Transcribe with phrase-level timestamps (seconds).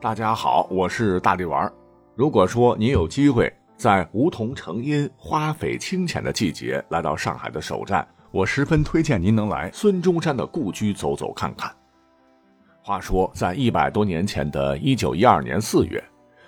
[0.00, 1.70] 大家好，我是大力丸。
[2.14, 11.74] 如果说你有机会在梧桐成荫、花苇清浅的季节来到上海的首站，我十分推荐您能来孙中山的故居走走看看。
[12.80, 16.00] 话说，在一百多年前的一九一二年四月，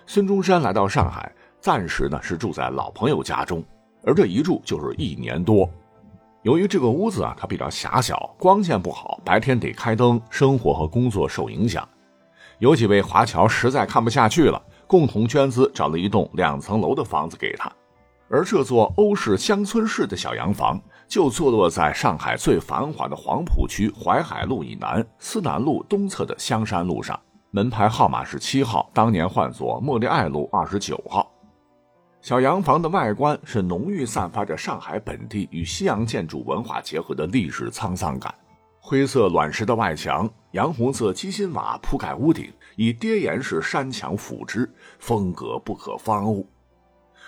[0.06, 3.64] 孙中山来到上海，暂时呢是住在老朋友家中，
[4.04, 5.68] 而这一住就是一年多。
[6.42, 11.86] 由于这个屋子啊，它比较狭小，光线不好，白天得开灯，生活和工作受影响。
[12.60, 17.72] 有几位华侨实在看不下去了，共同捐资找了一栋两层楼的房子给他。
[18.28, 20.78] 而这座欧式乡村式的小洋房，
[21.08, 27.18] 就坐落在上海最繁华的黄浦区淮海路以南思南路东侧的香山路上，
[27.50, 31.32] 门牌号码是七号，当年换作茉莉爱路二十九号。
[32.20, 38.34] 小洋房的外观是浓郁散发着上海本地与西洋建筑文化结合的历史沧桑感。
[38.82, 44.66] 灰色卵石的外墙，洋红色鸡心瓦铺盖屋顶，以跌岩式山墙辅之，
[44.98, 46.48] 风格不可方物。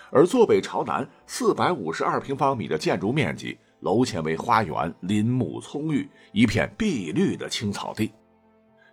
[0.09, 8.11] 而坐北朝南，四百五十二平方米的建筑面积，楼前为花园，林木葱郁，一片碧绿的青草地。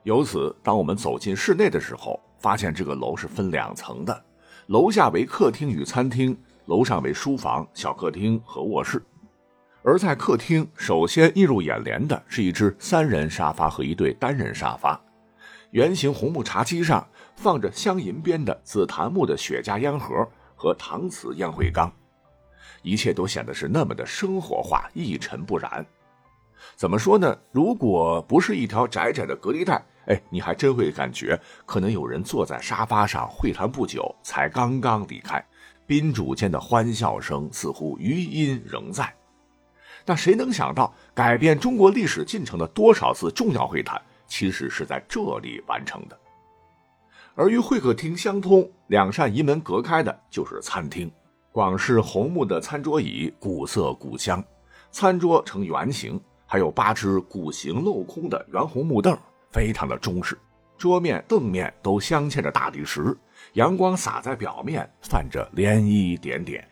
[0.03, 4.25] 由此，当我们走进室内的时候，发现这个楼是分两层的，
[4.67, 9.03] 楼下为客厅与餐厅，楼上为书房、小客厅和卧室。
[9.83, 15.03] 而在客厅，首先映入眼帘的是一只三人沙发和一对单人沙发。
[15.71, 21.93] 圆形红木茶几上放着镶银边的紫檀木的雪茄烟盒和搪瓷烟灰缸，
[22.83, 25.87] 一切都显得是那么的生活化、一尘不染。
[26.77, 27.39] 怎么说呢？
[27.53, 35.43] 如果不是一条窄窄的隔离带，哎，你还真会感觉可能有人坐在沙发上会谈不久才刚刚离开，
[35.87, 39.15] 宾主间的欢笑声似乎余音仍在。
[40.05, 46.19] 但谁能想到，改变中国历史进程的多少次重要会谈，其实是在这里完成的。
[47.35, 51.11] 而与会客厅相通、两扇移门隔开的就是餐厅。
[51.53, 54.43] 广式红木的餐桌椅，古色古香，
[54.93, 59.19] 餐桌呈圆形，还有八只鼓形镂空的圆红木凳，
[59.51, 60.39] 非常的中式。
[60.79, 63.17] 桌面、凳面都镶嵌着大理石，
[63.55, 66.67] 阳光洒在表面，泛着涟漪点点。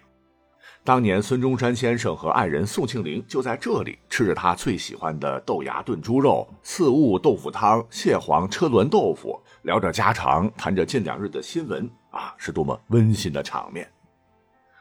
[0.84, 13.86] 当年孙中山先生和爱人宋庆龄就在这里吃着他最喜欢的豆芽炖猪肉、四物豆腐汤、蟹黄车轮豆腐，聊着家常，谈着近两日的新闻，啊，是多么温馨的场面！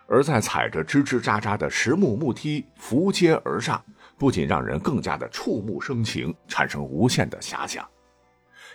[0.07, 3.83] 而在踩着吱吱喳喳的实木木梯扶阶而上，
[4.17, 7.85] 不仅让人更加的触目生情，产生无限的遐想，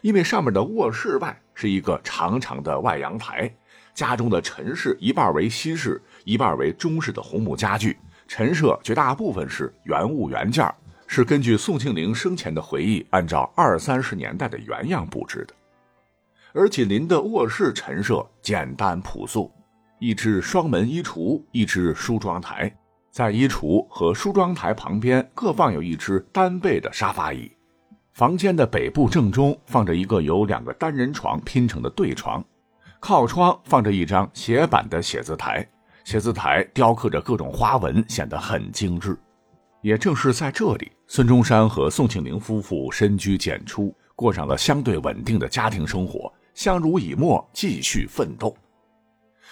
[0.03, 3.51] 因为上面的卧室外是一个长长的外阳台。
[3.95, 7.97] 家中的陈设一半为西式，一半为中式的红木家具。
[8.29, 10.67] 陈设绝大部分是原物原件，
[11.07, 15.55] 是根据宋庆龄生前的回忆，按照二三十年代的原样布置的。
[16.55, 19.53] 而紧邻的卧室陈设简单朴素，
[19.99, 22.75] 一只双门衣橱，一只梳妆台，
[23.11, 27.51] 在衣橱和梳妆台旁边各放有一只单背的沙发椅。
[28.13, 32.43] 房间的北部正中放着一个由两个单人床拼成的对床。
[33.01, 35.67] 靠窗放着一张斜板的写字台，
[36.05, 39.17] 写字台雕刻着各种花纹，显得很精致。
[39.81, 48.57] 也正是在这里，孙中山和宋庆龄夫妇深居简出，过上了相对稳定的家庭生活，相濡以沫，继续奋斗。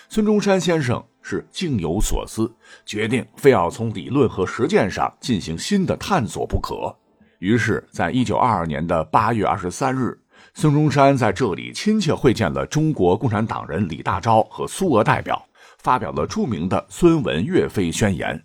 [0.08, 2.52] 孙中山先生是境有所思，
[2.84, 6.94] 决定非要从理论和实践上进行新的探索不可。
[7.38, 10.18] 于是，在一九二二年的八月二十三日。
[10.54, 15.40] 孙中山在这里亲切会见了中国共产党人李大钊和苏俄代表，
[15.80, 18.36] 发表了著名的《孙文岳飞宣言》，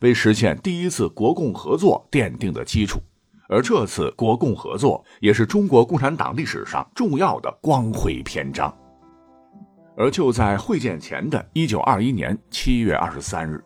[0.00, 3.00] 为实现第一次国共合作奠定了基础。
[3.48, 8.76] 而这次国共合作也是中国共产党历史上重要的光辉篇章。
[9.96, 13.62] 而就在会见前的一九二一年七月二十三日，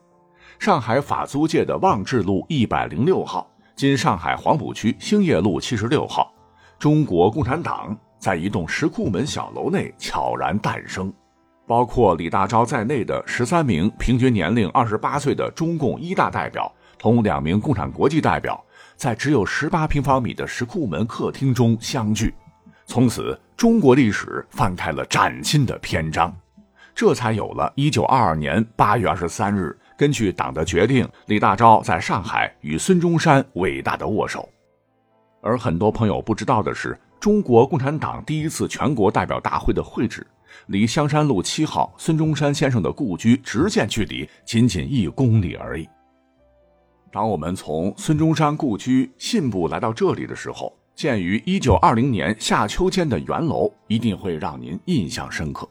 [0.59, 6.31] 上海法租界的望志路一百零六号（今上海黄浦区兴业路七十六号）。
[6.79, 11.13] 中国共产党在一栋石库门小楼内悄然诞生，
[11.67, 18.63] 包括李大钊在内的十三名平均年龄二十八岁的中共一大代表，同两名共产国际代表，
[18.97, 22.35] 在只有十八平方米的石库门客厅中相聚。
[22.87, 26.35] 从此，中国历史翻开了崭新的篇章，
[26.95, 34.47] 这才有了一九二二年八月二十三日，根据党的决定，李大钊在上海与孙中山伟大的握手。
[35.41, 40.27] 而很多朋友不知道的是，中国共产党第一次全国代表大会的会址，
[40.67, 45.89] 离香山路七号孙中山先生的故居直线距离仅仅一公里而已。
[47.13, 55.69] 当我们从孙中山故居信步来到这里的时候，建于一九二零年夏秋间的圆楼一定会让您印象深刻。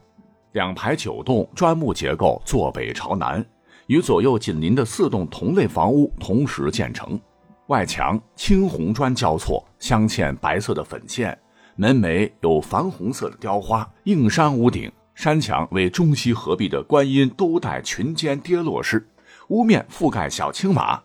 [0.52, 3.44] 两排九栋砖木结构，坐北朝南，
[3.88, 7.20] 与左右紧邻的四栋同类房屋同时建成。
[7.66, 11.36] 外墙青红砖交错，镶嵌白色的粉线，
[11.76, 13.88] 门楣有矾红色的雕花。
[14.04, 19.08] 硬山屋顶，山墙为中西合璧的观音都带裙肩跌落式，
[19.48, 21.02] 屋面覆盖小青瓦。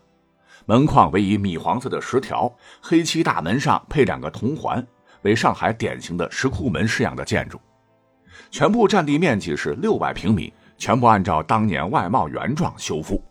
[0.66, 4.86] 门框为以米黄色的石条，黑漆大门上配两个铜环，
[5.22, 7.60] 为上海典型的石库门式样的建筑。
[8.50, 13.22] 全部占地面积是六百平米，全部按照当年外貌原状修复。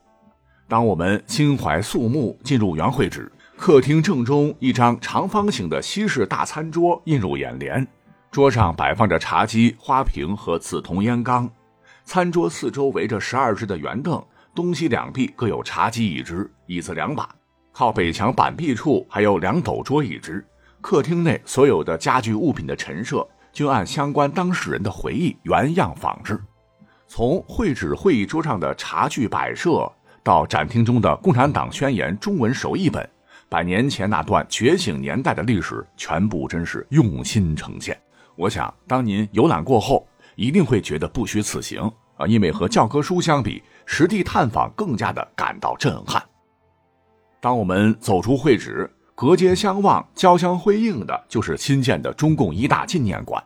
[0.68, 7.86] 当我们心怀肃穆进入原会址，客厅正中一张长方形的西式大餐桌映入眼帘，
[8.32, 11.48] 桌上摆放着茶几、花瓶和紫铜烟缸。
[12.06, 14.24] 餐桌四周围着十二只的圆凳。
[14.56, 17.30] 东西两壁各有茶几一只，椅子两把，
[17.74, 20.44] 靠北墙板壁处还有两斗桌一只。
[20.80, 26.40] 客厅内所有的家具物品的陈设均按相关当事人的回忆原样仿制。
[27.08, 29.92] 从会址会议桌上的茶具摆设，
[30.24, 33.08] 到展厅中的《共产党宣言》中文手译本，
[33.50, 38.00] 百年前那段觉醒年代的历史，全部真是用心呈现。
[38.36, 41.82] 我想，当您游览过后，一定会觉得不虚此行
[42.16, 42.28] 啊！
[42.28, 46.24] 因为和教科书相比，实地探访更加的感到震撼。
[47.42, 53.44] 当我们走出会址，隔街相望、交相辉映的，就是新建的中共一大纪念馆。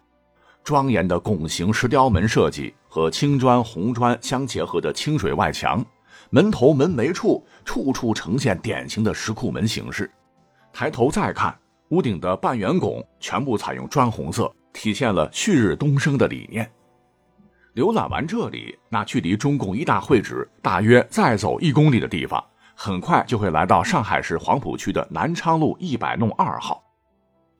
[0.66, 5.84] 庄严的拱形石雕门设计和青砖红砖相结合的清水外墙，
[6.33, 10.09] 门头门楣处处处呈现典型的石库门形式。
[10.74, 11.56] 抬头再看，
[11.89, 16.68] 屋顶的半圆拱全部采用砖红色，体现了旭日东升的理念。
[17.75, 22.44] 浏览完这里，那距离中共一大会址大约再走一公里的地方，
[22.74, 26.83] 很快就会来到上海市黄浦区的南昌路一百弄二号。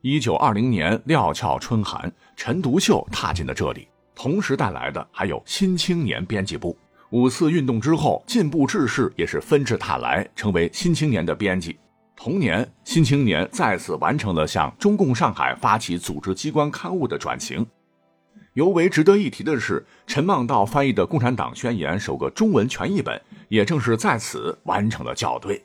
[0.00, 3.86] 一九二零年料峭春寒，陈独秀踏进了这里，
[4.16, 6.76] 同时带来的还有《新青年》编辑部。
[7.14, 11.78] 五四运动之后，进步志士也是纷至沓来，成为《新青年》的编辑。
[12.16, 17.64] 同年，《新青年》再次完成了向中共上海发起组织机关刊物的转型。
[18.54, 25.64] 尤为值得一提的是，陈望道翻译的《共产党宣言》首个中文全译本，也正是在此完成了校对。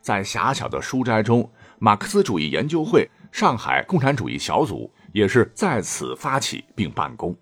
[0.00, 1.50] 在狭小的书斋中，
[1.80, 7.36] 马克思主义研究会上海共产主义小组也是在此发起并办公。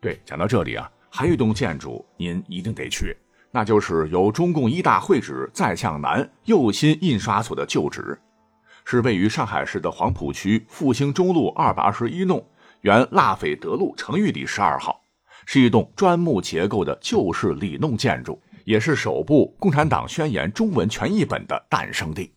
[0.00, 3.16] 对，讲到这里啊，还有一栋建筑您一定得去，
[3.52, 8.18] 那就是由中共一大会址再向南右新印刷所的旧址，
[8.84, 12.44] 是位于上海市的黄浦区复兴中路二百二十一弄。
[12.80, 15.00] 原腊斐德路成玉里十二号，
[15.46, 22.34] 是一栋砖木结构的旧式里弄建筑，也是首部《共产党宣言》中文全译本的诞生地。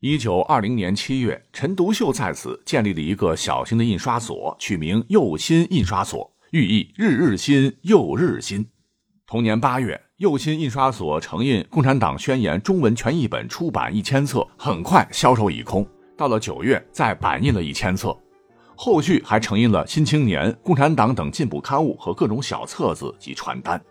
[0.00, 8.68] 一九二零年七月，陈独秀在此建立了一个小型的印刷所，取名右新印刷所，寓意日日新，又日新。
[9.26, 15.88] 同年八月，右新印刷所承印《共产党宣言》中文全译本出版一千册，很快销售一空。
[16.14, 18.14] 到了九月，再版印了一千册。
[18.76, 23.82] 后续还承印了《新青年》《共产党》等进步刊物和各种小册子及传单。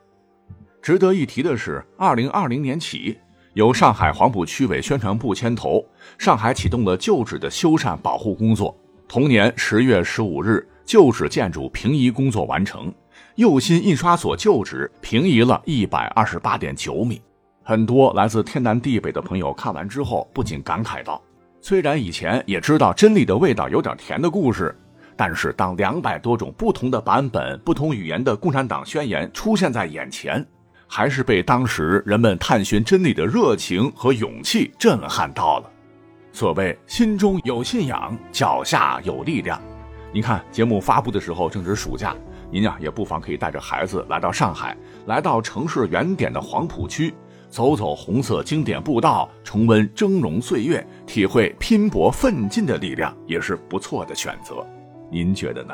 [0.83, 3.17] 值得一提的是，二零二零年起，
[3.55, 5.83] 由上海黄浦区委宣传部牵头，
[6.19, 8.77] 上海启动了旧址的修缮保护工作。
[9.07, 12.93] 同年十月十五日，旧址建筑平移工作完成，
[13.35, 17.21] 右新印刷所旧址平移了一百二十八点九米。
[17.63, 21.21] 很多来自天南地北的朋友看完之后，不禁感慨道。
[21.61, 24.77] 虽然以前也知道真理的味道有点甜的故事，
[25.15, 30.45] 但是当两百多种不同的版本、不同语言的《共产党宣言》出现在眼前，
[30.87, 35.71] 还是被当时人们探寻真理的热情和勇气震撼到了。
[36.33, 39.57] 所谓心中有信仰，脚下有力量。
[40.13, 42.13] 您看，节目发布的时候正值暑假，
[42.51, 44.75] 您呀也不妨可以带着孩子来到上海，
[45.05, 47.13] 来到城市原点的黄浦区。
[47.49, 54.65] 走走红色经典步道，重温峥嵘岁月，体会拼搏奋进的力量，也是不错的选择。
[55.09, 55.73] 您觉得呢？